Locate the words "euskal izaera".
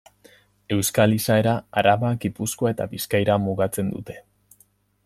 0.75-1.53